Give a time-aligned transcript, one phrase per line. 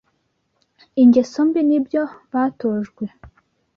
[1.01, 3.05] ingeso mbi n’ibyo batojwe